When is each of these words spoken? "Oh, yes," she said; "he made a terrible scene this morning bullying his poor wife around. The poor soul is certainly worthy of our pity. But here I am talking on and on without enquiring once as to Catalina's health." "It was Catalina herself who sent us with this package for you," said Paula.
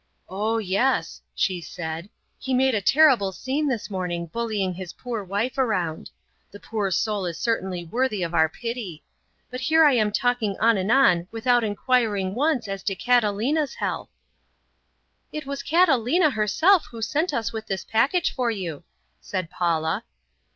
"Oh, 0.29 0.57
yes," 0.57 1.21
she 1.35 1.61
said; 1.61 2.09
"he 2.39 2.55
made 2.55 2.73
a 2.73 2.81
terrible 2.81 3.31
scene 3.31 3.67
this 3.67 3.91
morning 3.91 4.25
bullying 4.25 4.73
his 4.73 4.93
poor 4.93 5.23
wife 5.23 5.59
around. 5.59 6.09
The 6.49 6.59
poor 6.59 6.89
soul 6.89 7.27
is 7.27 7.37
certainly 7.37 7.83
worthy 7.83 8.23
of 8.23 8.33
our 8.33 8.49
pity. 8.49 9.03
But 9.51 9.59
here 9.61 9.85
I 9.85 9.93
am 9.93 10.11
talking 10.11 10.57
on 10.59 10.75
and 10.75 10.91
on 10.91 11.27
without 11.29 11.63
enquiring 11.63 12.33
once 12.33 12.67
as 12.67 12.81
to 12.85 12.95
Catalina's 12.95 13.75
health." 13.75 14.09
"It 15.31 15.45
was 15.45 15.61
Catalina 15.61 16.31
herself 16.31 16.87
who 16.89 17.03
sent 17.03 17.31
us 17.31 17.53
with 17.53 17.67
this 17.67 17.85
package 17.85 18.33
for 18.33 18.49
you," 18.49 18.83
said 19.19 19.51
Paula. 19.51 20.03